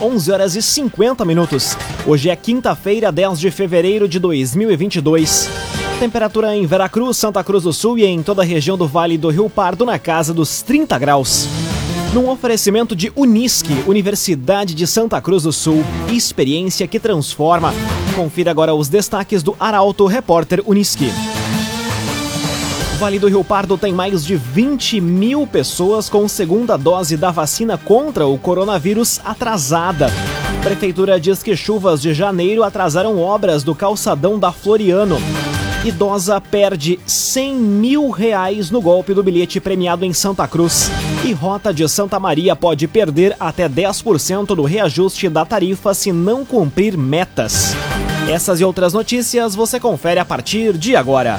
[0.00, 1.76] 11 horas e 50 minutos.
[2.06, 5.48] Hoje é quinta-feira, 10 de fevereiro de 2022.
[5.98, 9.28] Temperatura em Veracruz, Santa Cruz do Sul e em toda a região do Vale do
[9.28, 11.48] Rio Pardo na casa dos 30 graus.
[12.14, 17.74] Num oferecimento de Unisque, Universidade de Santa Cruz do Sul, experiência que transforma.
[18.14, 21.10] Confira agora os destaques do Arauto Repórter Unisque.
[22.98, 27.78] Vale do Rio Pardo tem mais de 20 mil pessoas com segunda dose da vacina
[27.78, 30.08] contra o coronavírus atrasada.
[30.64, 35.18] Prefeitura diz que chuvas de janeiro atrasaram obras do calçadão da Floriano.
[35.84, 40.90] Idosa perde 100 mil reais no golpe do bilhete premiado em Santa Cruz.
[41.24, 46.44] E Rota de Santa Maria pode perder até 10% do reajuste da tarifa se não
[46.44, 47.76] cumprir metas.
[48.28, 51.38] Essas e outras notícias você confere a partir de agora.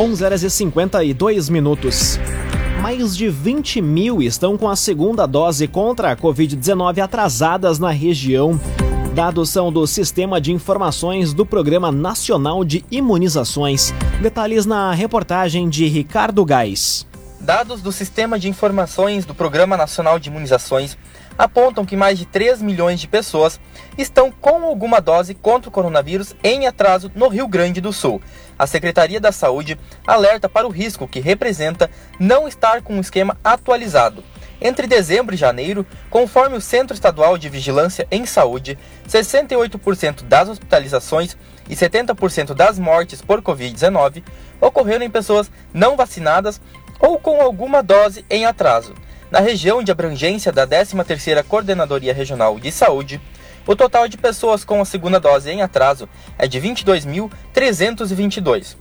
[0.00, 2.18] 11 horas e 52 minutos.
[2.80, 8.58] Mais de 20 mil estão com a segunda dose contra a Covid-19 atrasadas na região.
[9.14, 13.92] Dados são do Sistema de Informações do Programa Nacional de Imunizações.
[14.22, 17.06] Detalhes na reportagem de Ricardo Gás.
[17.38, 20.96] Dados do Sistema de Informações do Programa Nacional de Imunizações
[21.36, 23.60] apontam que mais de 3 milhões de pessoas
[23.96, 28.20] estão com alguma dose contra o coronavírus em atraso no Rio Grande do Sul.
[28.58, 33.36] A Secretaria da Saúde alerta para o risco que representa não estar com um esquema
[33.42, 34.22] atualizado.
[34.64, 41.36] Entre dezembro e janeiro, conforme o Centro Estadual de Vigilância em Saúde, 68% das hospitalizações
[41.68, 44.22] e 70% das mortes por Covid-19
[44.60, 46.60] ocorreram em pessoas não vacinadas
[47.00, 48.94] ou com alguma dose em atraso.
[49.32, 53.18] Na região de abrangência da 13ª Coordenadoria Regional de Saúde,
[53.66, 56.06] o total de pessoas com a segunda dose em atraso
[56.36, 58.76] é de 22.322.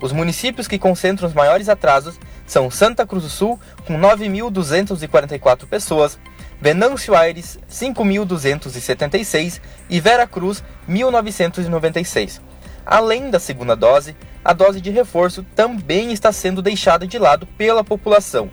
[0.00, 6.16] Os municípios que concentram os maiores atrasos são Santa Cruz do Sul, com 9.244 pessoas,
[6.60, 12.40] Venâncio Aires, 5.276 e Vera Cruz, 1.996.
[12.86, 17.82] Além da segunda dose, a dose de reforço também está sendo deixada de lado pela
[17.82, 18.48] população.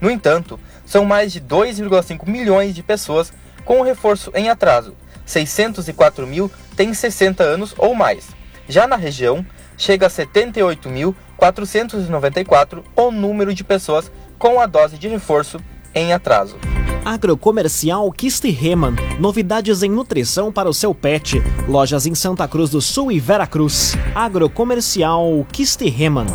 [0.00, 3.32] No entanto, são mais de 2,5 milhões de pessoas
[3.64, 4.96] com o reforço em atraso.
[5.26, 8.30] 604 mil têm 60 anos ou mais.
[8.68, 9.44] Já na região,
[9.76, 15.58] chega a 78.494 o número de pessoas com a dose de reforço
[15.94, 16.58] em atraso.
[17.04, 18.94] Agrocomercial Kistiheman.
[19.18, 21.42] Novidades em nutrição para o seu pet.
[21.66, 23.96] Lojas em Santa Cruz do Sul e Veracruz.
[24.14, 26.26] Agrocomercial Kistiheman.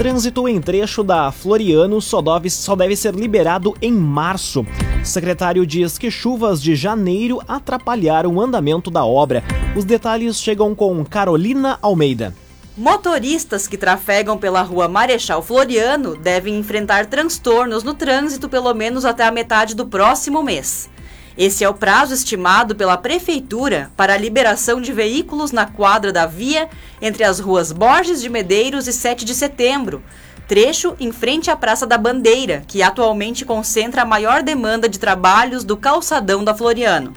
[0.00, 4.64] Trânsito em trecho da Floriano só deve, só deve ser liberado em março.
[5.04, 9.44] Secretário diz que chuvas de janeiro atrapalharam o andamento da obra.
[9.76, 12.34] Os detalhes chegam com Carolina Almeida.
[12.78, 19.24] Motoristas que trafegam pela rua Marechal Floriano devem enfrentar transtornos no trânsito pelo menos até
[19.24, 20.88] a metade do próximo mês.
[21.38, 26.26] Esse é o prazo estimado pela Prefeitura para a liberação de veículos na quadra da
[26.26, 26.68] via
[27.00, 30.02] entre as ruas Borges de Medeiros e 7 de Setembro,
[30.48, 35.62] trecho em frente à Praça da Bandeira, que atualmente concentra a maior demanda de trabalhos
[35.62, 37.14] do calçadão da Floriano.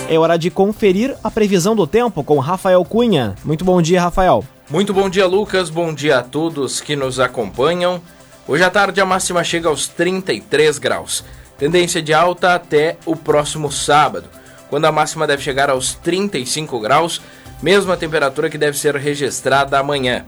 [0.08, 3.34] É hora de conferir a previsão do tempo com Rafael Cunha.
[3.44, 4.44] Muito bom dia, Rafael.
[4.70, 5.70] Muito bom dia, Lucas.
[5.70, 8.00] Bom dia a todos que nos acompanham.
[8.46, 11.24] Hoje à tarde a máxima chega aos 33 graus.
[11.58, 14.28] Tendência de alta até o próximo sábado,
[14.70, 17.20] quando a máxima deve chegar aos 35 graus,
[17.60, 20.24] mesma temperatura que deve ser registrada amanhã.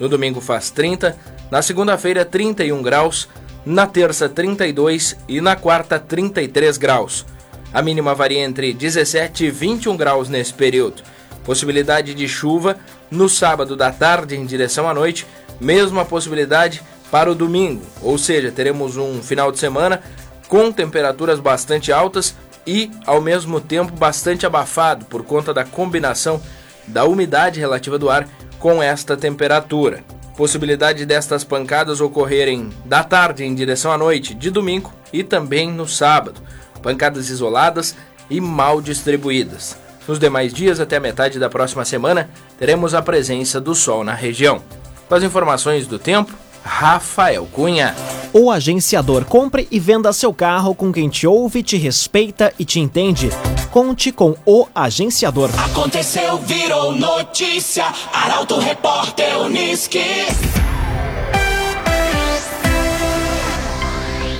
[0.00, 1.16] No domingo faz 30,
[1.50, 3.28] na segunda-feira 31 graus,
[3.64, 7.26] na terça 32 e na quarta 33 graus.
[7.72, 11.02] A mínima varia entre 17 e 21 graus nesse período.
[11.44, 12.76] Possibilidade de chuva
[13.10, 15.26] no sábado da tarde em direção à noite,
[15.60, 20.00] mesma possibilidade para o domingo, ou seja, teremos um final de semana
[20.48, 22.34] com temperaturas bastante altas
[22.66, 26.40] e ao mesmo tempo bastante abafado por conta da combinação
[26.86, 30.04] da umidade relativa do ar com esta temperatura.
[30.40, 35.86] Possibilidade destas pancadas ocorrerem da tarde em direção à noite, de domingo e também no
[35.86, 36.40] sábado.
[36.82, 37.94] Pancadas isoladas
[38.30, 39.76] e mal distribuídas.
[40.08, 44.14] Nos demais dias, até a metade da próxima semana, teremos a presença do sol na
[44.14, 44.62] região.
[45.10, 46.32] Com as informações do tempo,
[46.64, 47.94] Rafael Cunha.
[48.32, 52.80] O agenciador compre e venda seu carro com quem te ouve, te respeita e te
[52.80, 53.28] entende.
[53.70, 55.48] Conte com o agenciador.
[55.70, 57.84] Aconteceu, virou notícia.
[58.12, 60.00] Arauto Repórter Uniski.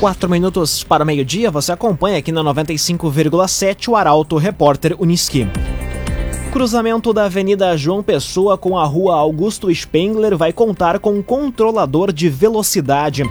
[0.01, 5.47] Quatro minutos para meio-dia, você acompanha aqui na 95,7 o Arauto Repórter Uniski.
[6.51, 12.13] Cruzamento da Avenida João Pessoa com a Rua Augusto Spengler vai contar com um controlador
[12.13, 13.23] de velocidade.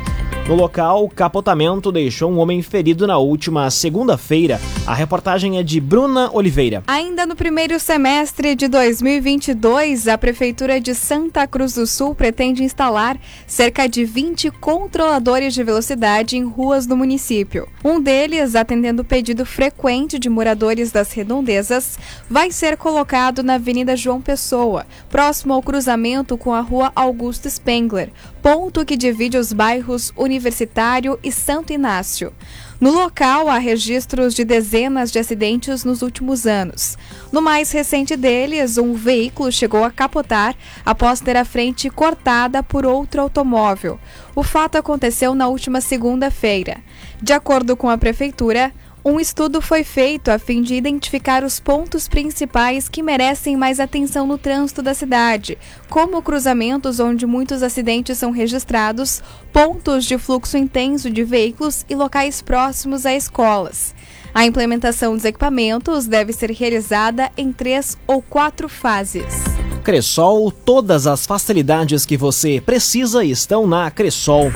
[0.48, 4.60] No local, o capotamento deixou um homem ferido na última segunda-feira.
[4.88, 6.84] A reportagem é de Bruna Oliveira.
[6.88, 13.20] Ainda no primeiro semestre de 2022, a Prefeitura de Santa Cruz do Sul pretende instalar
[13.46, 17.68] cerca de 20 controladores de velocidade em ruas do município.
[17.86, 23.96] Um deles, atendendo o pedido frequente de moradores das redondezas, vai ser colocado na Avenida
[23.96, 28.10] João Pessoa, próximo ao cruzamento com a Rua Augusto Spengler,
[28.42, 32.34] ponto que divide os bairros Universitário e Santo Inácio.
[32.80, 36.98] No local, há registros de dezenas de acidentes nos últimos anos.
[37.30, 40.56] No mais recente deles, um veículo chegou a capotar
[40.86, 44.00] após ter a frente cortada por outro automóvel.
[44.34, 46.78] O fato aconteceu na última segunda-feira.
[47.22, 48.72] De acordo com a Prefeitura,
[49.04, 54.28] um estudo foi feito a fim de identificar os pontos principais que merecem mais atenção
[54.28, 55.58] no trânsito da cidade,
[55.90, 59.22] como cruzamentos onde muitos acidentes são registrados,
[59.54, 63.96] pontos de fluxo intenso de veículos e locais próximos a escolas.
[64.34, 69.26] A implementação dos equipamentos deve ser realizada em três ou quatro fases.
[69.84, 74.52] Cressol, todas as facilidades que você precisa estão na Cressol.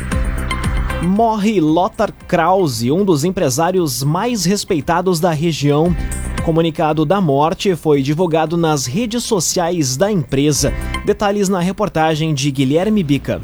[1.04, 5.94] Morre Lothar Krause, um dos empresários mais respeitados da região.
[6.46, 10.74] Comunicado da morte foi divulgado nas redes sociais da empresa.
[11.06, 13.42] Detalhes na reportagem de Guilherme Bica.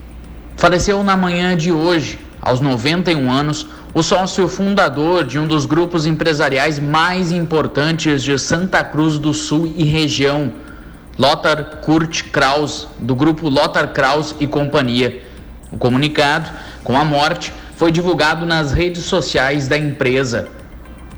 [0.56, 6.06] Faleceu na manhã de hoje, aos 91 anos, o sócio fundador de um dos grupos
[6.06, 10.54] empresariais mais importantes de Santa Cruz do Sul e região,
[11.18, 15.29] Lothar Kurt Kraus, do grupo Lothar Kraus e Companhia.
[15.72, 16.50] O comunicado
[16.84, 20.48] com a morte foi divulgado nas redes sociais da empresa.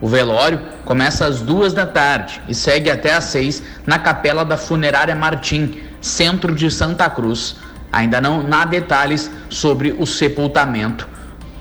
[0.01, 4.57] O velório começa às duas da tarde e segue até às seis na capela da
[4.57, 7.55] Funerária Martim, centro de Santa Cruz.
[7.91, 11.07] Ainda não há detalhes sobre o sepultamento.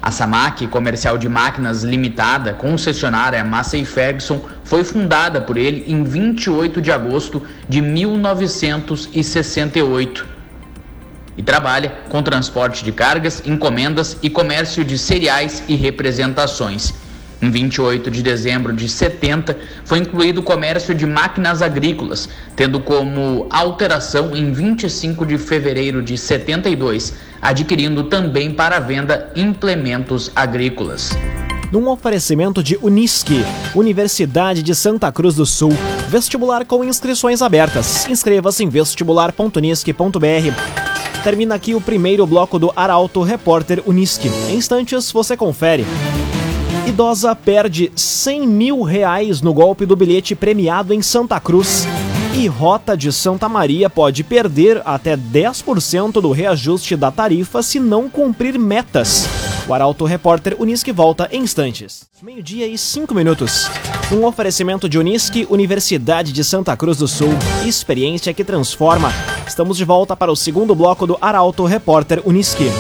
[0.03, 6.81] A Samac Comercial de Máquinas Limitada, concessionária Massey Ferguson, foi fundada por ele em 28
[6.81, 10.40] de agosto de 1968
[11.41, 16.93] e trabalha com transporte de cargas, encomendas e comércio de cereais e representações.
[17.41, 19.57] Em 28 de dezembro de 70,
[19.87, 26.19] foi incluído o comércio de máquinas agrícolas, tendo como alteração em 25 de fevereiro de
[26.19, 31.09] 72, adquirindo também para venda implementos agrícolas.
[31.73, 33.43] Num oferecimento de Unisque,
[33.75, 35.73] Universidade de Santa Cruz do Sul,
[36.07, 38.07] vestibular com inscrições abertas.
[38.07, 40.90] Inscreva-se em vestibular.unisque.br.
[41.23, 44.31] Termina aqui o primeiro bloco do Arauto Repórter Unisque.
[44.49, 45.85] Em instantes você confere.
[46.87, 51.87] Idosa perde 100 mil reais no golpe do bilhete premiado em Santa Cruz.
[52.35, 58.09] E Rota de Santa Maria pode perder até 10% do reajuste da tarifa se não
[58.09, 59.27] cumprir metas.
[59.69, 62.07] O Arauto Repórter Unisque volta em instantes.
[62.23, 63.71] Meio-dia e cinco minutos.
[64.11, 67.31] Um oferecimento de Unisque, Universidade de Santa Cruz do Sul.
[67.67, 69.13] Experiência que transforma.
[69.51, 72.71] Estamos de volta para o segundo bloco do Arauto Repórter Unisque.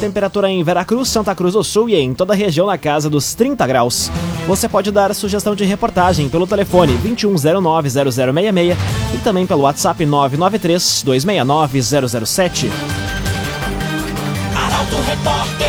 [0.00, 3.32] Temperatura em Veracruz, Santa Cruz do Sul e em toda a região na casa dos
[3.32, 4.10] 30 graus.
[4.44, 8.76] Você pode dar sugestão de reportagem pelo telefone 2109-0066
[9.14, 12.70] e também pelo WhatsApp 993-269-007.
[14.52, 15.65] Arauto Repórter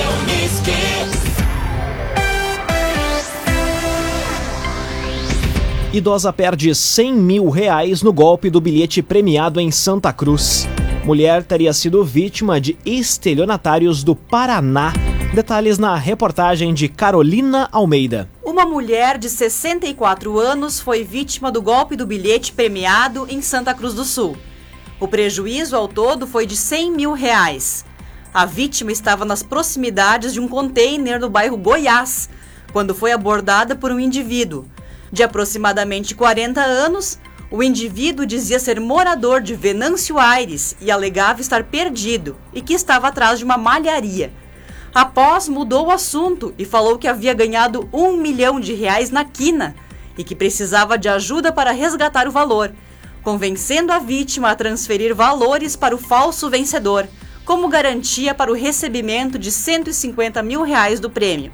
[5.98, 10.68] Idosa perde 100 mil reais no golpe do bilhete premiado em Santa Cruz.
[11.04, 14.94] Mulher teria sido vítima de estelionatários do Paraná.
[15.34, 18.30] Detalhes na reportagem de Carolina Almeida.
[18.44, 23.96] Uma mulher de 64 anos foi vítima do golpe do bilhete premiado em Santa Cruz
[23.96, 24.38] do Sul.
[25.00, 27.84] O prejuízo ao todo foi de 100 mil reais.
[28.32, 32.30] A vítima estava nas proximidades de um container no bairro Goiás,
[32.72, 34.66] quando foi abordada por um indivíduo.
[35.12, 41.64] De aproximadamente 40 anos, o indivíduo dizia ser morador de Venâncio Aires e alegava estar
[41.64, 44.34] perdido e que estava atrás de uma malharia.
[44.94, 49.76] Após, mudou o assunto e falou que havia ganhado um milhão de reais na quina
[50.18, 52.74] e que precisava de ajuda para resgatar o valor,
[53.22, 57.08] convencendo a vítima a transferir valores para o falso vencedor,
[57.46, 61.52] como garantia para o recebimento de 150 mil reais do prêmio.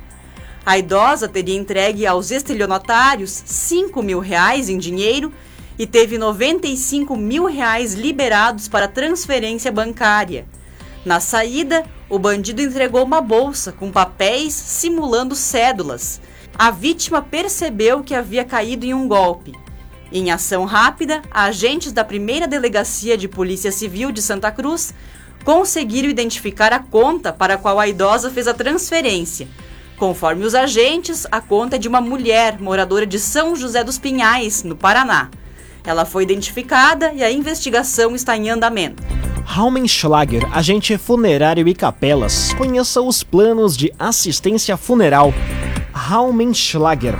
[0.65, 5.33] A idosa teria entregue aos estelionatários 5 mil reais em dinheiro
[5.77, 10.45] e teve 95 mil reais liberados para transferência bancária.
[11.03, 16.21] Na saída, o bandido entregou uma bolsa com papéis simulando cédulas.
[16.57, 19.51] A vítima percebeu que havia caído em um golpe.
[20.13, 24.93] Em ação rápida, agentes da primeira delegacia de Polícia Civil de Santa Cruz
[25.43, 29.49] conseguiram identificar a conta para a qual a idosa fez a transferência.
[29.97, 34.63] Conforme os agentes, a conta é de uma mulher moradora de São José dos Pinhais,
[34.63, 35.29] no Paraná.
[35.85, 39.03] Ela foi identificada e a investigação está em andamento.
[39.45, 42.53] Raumenschlager, agente funerário e capelas.
[42.53, 45.33] Conheça os planos de assistência funeral.
[45.91, 47.15] Raumenschlager.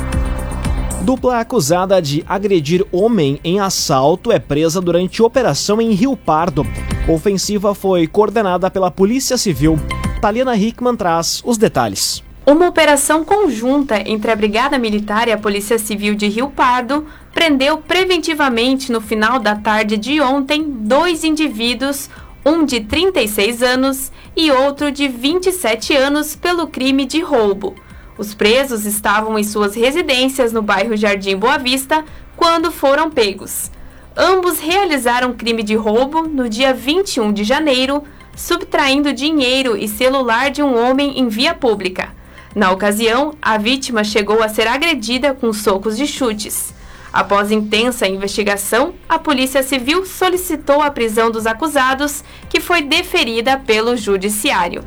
[1.03, 6.65] Dupla acusada de agredir homem em assalto é presa durante operação em Rio Pardo.
[7.09, 9.77] Ofensiva foi coordenada pela Polícia Civil.
[10.21, 12.22] Taliana Hickman traz os detalhes.
[12.45, 17.77] Uma operação conjunta entre a Brigada Militar e a Polícia Civil de Rio Pardo prendeu
[17.77, 22.09] preventivamente no final da tarde de ontem dois indivíduos,
[22.45, 27.75] um de 36 anos e outro de 27 anos, pelo crime de roubo.
[28.17, 32.03] Os presos estavam em suas residências no bairro Jardim Boa Vista
[32.35, 33.71] quando foram pegos.
[34.17, 38.03] Ambos realizaram crime de roubo no dia 21 de janeiro,
[38.35, 42.21] subtraindo dinheiro e celular de um homem em via pública.
[42.55, 46.73] Na ocasião, a vítima chegou a ser agredida com socos e chutes.
[47.11, 53.95] Após intensa investigação, a Polícia Civil solicitou a prisão dos acusados, que foi deferida pelo
[53.95, 54.83] Judiciário.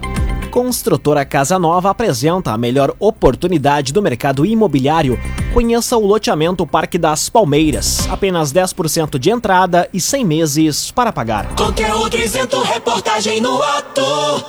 [0.51, 5.19] Construtora Casa Nova apresenta a melhor oportunidade do mercado imobiliário.
[5.53, 8.09] Conheça o loteamento Parque das Palmeiras.
[8.11, 11.55] Apenas 10% de entrada e 100 meses para pagar.
[11.57, 14.03] Conteúdo isento, reportagem no ato.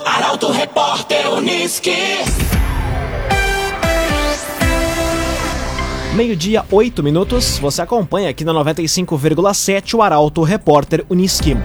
[0.06, 2.57] Arauto Repórter Uniski.
[6.18, 7.60] Meio-dia, 8 minutos.
[7.60, 11.56] Você acompanha aqui na 95,7 o Arauto Repórter Uniski.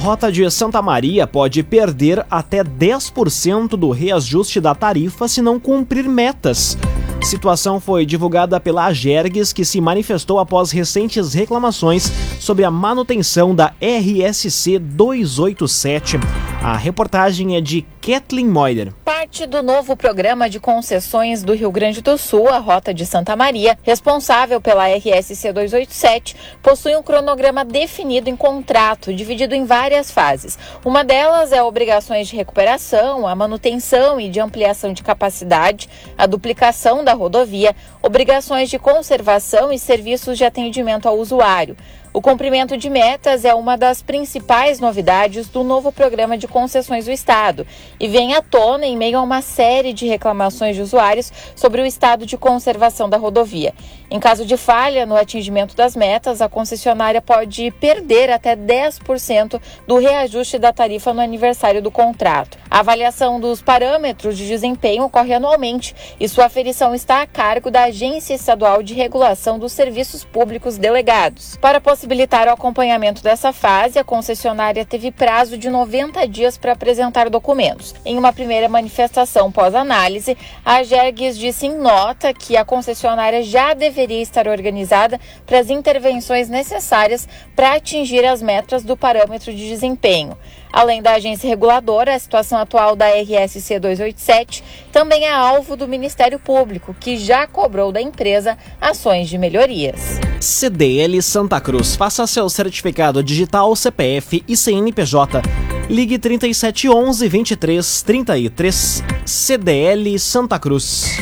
[0.00, 6.08] Rota de Santa Maria pode perder até 10% do reajuste da tarifa se não cumprir
[6.08, 6.76] metas.
[7.22, 13.72] Situação foi divulgada pela Agergues, que se manifestou após recentes reclamações sobre a manutenção da
[13.80, 16.18] RSC 287.
[16.60, 18.92] A reportagem é de Kathleen Moider.
[19.04, 23.36] Parte do novo programa de concessões do Rio Grande do Sul, a Rota de Santa
[23.36, 30.58] Maria, responsável pela RSC 287, possui um cronograma definido em contrato, dividido em várias fases.
[30.84, 37.04] Uma delas é obrigações de recuperação, a manutenção e de ampliação de capacidade, a duplicação
[37.04, 41.76] da rodovia, obrigações de conservação e serviços de atendimento ao usuário.
[42.10, 47.10] O cumprimento de metas é uma das principais novidades do novo programa de concessões do
[47.10, 47.66] Estado
[48.00, 51.86] e vem à tona em meio a uma série de reclamações de usuários sobre o
[51.86, 53.74] estado de conservação da rodovia.
[54.10, 59.98] Em caso de falha no atingimento das metas, a concessionária pode perder até 10% do
[59.98, 62.56] reajuste da tarifa no aniversário do contrato.
[62.70, 67.84] A avaliação dos parâmetros de desempenho ocorre anualmente e sua aferição está a cargo da
[67.84, 71.58] Agência Estadual de Regulação dos Serviços Públicos Delegados.
[71.60, 77.28] Para possibilitar o acompanhamento dessa fase, a concessionária teve prazo de 90 dias para apresentar
[77.28, 77.92] documentos.
[78.04, 84.22] Em uma primeira manifestação pós-análise, a Gergues disse em nota que a concessionária já deveria
[84.22, 90.38] estar organizada para as intervenções necessárias para atingir as metas do parâmetro de desempenho.
[90.72, 96.38] Além da agência reguladora, a situação atual da RSC 287 também é alvo do Ministério
[96.38, 100.20] Público, que já cobrou da empresa ações de melhorias.
[100.40, 101.96] CDL Santa Cruz.
[101.96, 105.42] Faça seu certificado digital, CPF e CNPJ.
[105.88, 109.02] Ligue 3711 2333.
[109.24, 111.18] CDL Santa Cruz.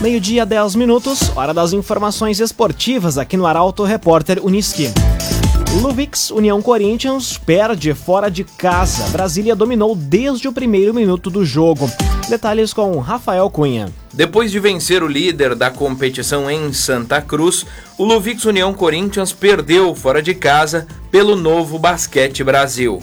[0.00, 4.90] Meio-dia, 10 minutos, hora das informações esportivas aqui no Arauto Repórter Uniski.
[5.80, 9.08] Luvix União Corinthians perde fora de casa.
[9.08, 11.90] Brasília dominou desde o primeiro minuto do jogo.
[12.28, 13.90] Detalhes com Rafael Cunha.
[14.12, 17.64] Depois de vencer o líder da competição em Santa Cruz,
[17.96, 23.02] o Luvix União Corinthians perdeu fora de casa pelo Novo Basquete Brasil.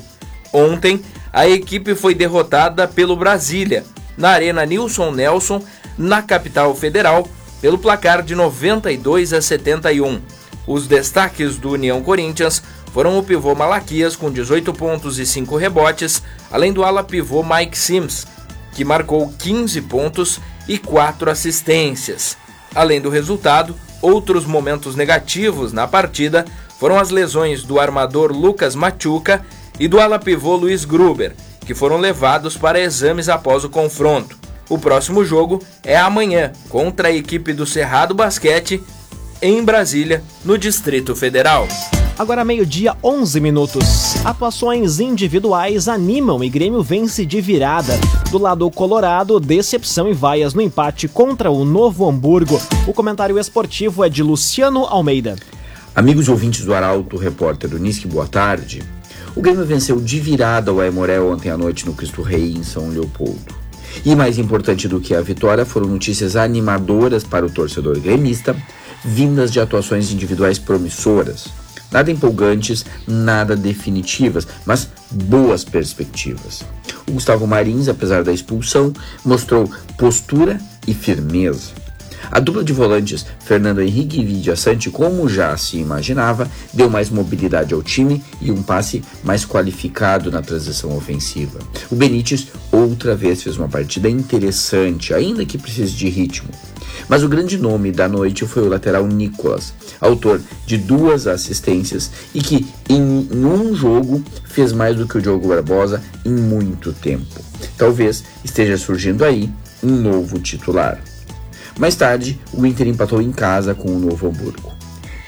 [0.53, 1.01] Ontem,
[1.33, 3.83] a equipe foi derrotada pelo Brasília,
[4.15, 5.63] na Arena Nilson Nelson,
[5.97, 7.27] na capital federal,
[7.59, 10.21] pelo placar de 92 a 71.
[10.69, 12.61] Os destaques do União Corinthians
[12.93, 16.21] foram o pivô Malaquias com 18 pontos e 5 rebotes,
[16.51, 18.27] além do ala pivô Mike Sims,
[18.73, 22.38] que marcou 15 pontos e 4 assistências.
[22.75, 26.45] Além do resultado, outros momentos negativos na partida
[26.77, 29.43] foram as lesões do armador Lucas Machuca
[29.79, 31.33] e do ala pivô Luiz Gruber,
[31.65, 34.38] que foram levados para exames após o confronto.
[34.69, 38.83] O próximo jogo é amanhã contra a equipe do Cerrado Basquete
[39.41, 41.67] em Brasília, no Distrito Federal.
[42.17, 44.17] Agora meio-dia, 11 minutos.
[44.25, 47.98] Atuações individuais animam e Grêmio vence de virada.
[48.29, 52.62] Do lado colorado, decepção e vaias no empate contra o Novo Hamburgo.
[52.86, 55.38] O comentário esportivo é de Luciano Almeida.
[55.96, 58.84] Amigos ouvintes do Arauto, repórter Unisque, boa tarde.
[59.34, 62.89] O Grêmio venceu de virada o Aimorel ontem à noite no Cristo Rei, em São
[62.89, 63.55] Leopoldo.
[64.05, 68.55] E mais importante do que a vitória foram notícias animadoras para o torcedor gremista,
[69.03, 71.48] vindas de atuações individuais promissoras.
[71.91, 76.62] Nada empolgantes, nada definitivas, mas boas perspectivas.
[77.08, 78.94] O Gustavo Marins, apesar da expulsão,
[79.25, 81.79] mostrou postura e firmeza.
[82.32, 87.10] A dupla de volantes, Fernando Henrique e Vidia Sante, como já se imaginava, deu mais
[87.10, 91.60] mobilidade ao time e um passe mais qualificado na transição ofensiva.
[91.89, 96.50] O Benítez outra vez fez uma partida interessante, ainda que precise de ritmo.
[97.10, 102.39] Mas o grande nome da noite foi o lateral Nicolas, autor de duas assistências e
[102.39, 107.44] que em um jogo fez mais do que o Diogo Barbosa em muito tempo.
[107.75, 109.50] Talvez esteja surgindo aí
[109.84, 111.01] um novo titular.
[111.80, 114.72] Mais tarde, o Inter empatou em casa com o Novo Hamburgo.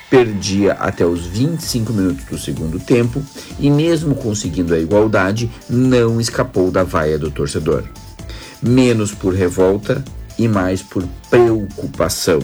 [0.09, 3.23] Perdia até os 25 minutos do segundo tempo
[3.57, 7.85] e, mesmo conseguindo a igualdade, não escapou da vaia do torcedor.
[8.61, 10.03] Menos por revolta
[10.43, 12.39] e mais por preocupação.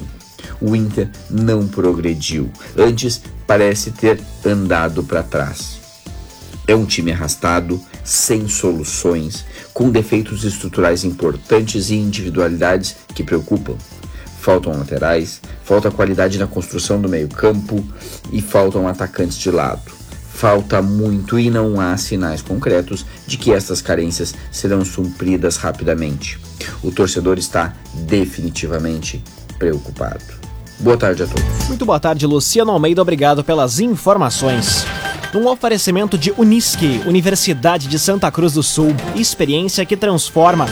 [0.61, 5.79] O Inter não progrediu, antes parece ter andado para trás.
[6.67, 13.75] É um time arrastado, sem soluções, com defeitos estruturais importantes e individualidades que preocupam.
[14.41, 17.83] Faltam laterais, falta qualidade na construção do meio-campo
[18.31, 19.91] e faltam atacantes de lado.
[20.33, 26.46] Falta muito e não há sinais concretos de que estas carências serão supridas rapidamente.
[26.83, 29.23] O torcedor está definitivamente
[29.57, 30.23] preocupado.
[30.79, 31.67] Boa tarde a todos.
[31.67, 33.01] Muito boa tarde, Luciano Almeida.
[33.01, 34.85] Obrigado pelas informações.
[35.35, 40.65] Um oferecimento de Unisque, Universidade de Santa Cruz do Sul, experiência que transforma.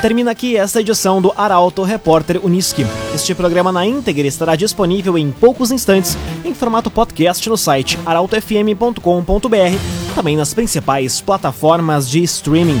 [0.00, 2.84] Termina aqui esta edição do Arauto Repórter Unisque.
[3.14, 10.14] Este programa na íntegra estará disponível em poucos instantes em formato podcast no site arautofm.com.br,
[10.16, 12.80] também nas principais plataformas de streaming.